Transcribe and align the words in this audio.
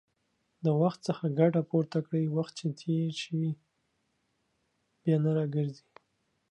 د 0.65 0.67
وخت 0.81 0.99
څخه 1.07 1.25
ګټه 1.39 1.61
پورته 1.69 1.99
کړئ، 2.07 2.23
وخت 2.35 2.53
چې 2.59 2.67
تېر 2.81 3.11
شي، 3.21 3.43
بيا 5.01 5.17
نه 5.23 5.31
راګرځي 5.37 5.85